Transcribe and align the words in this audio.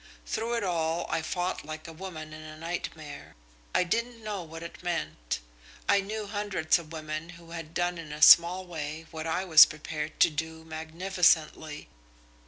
Through 0.25 0.55
it 0.55 0.63
all 0.63 1.05
I 1.11 1.21
fought 1.21 1.63
like 1.63 1.87
a 1.87 1.93
woman 1.93 2.33
in 2.33 2.41
a 2.41 2.57
nightmare. 2.57 3.35
I 3.75 3.83
didn't 3.83 4.23
know 4.23 4.41
what 4.41 4.63
it 4.63 4.81
meant. 4.81 5.37
I 5.87 6.01
knew 6.01 6.25
hundreds 6.25 6.79
of 6.79 6.91
women 6.91 7.29
who 7.37 7.51
had 7.51 7.75
done 7.75 7.99
in 7.99 8.11
a 8.11 8.23
small 8.23 8.65
way 8.65 9.05
what 9.11 9.27
I 9.27 9.45
was 9.45 9.67
prepared 9.67 10.19
to 10.21 10.31
do 10.31 10.65
magnificently. 10.65 11.87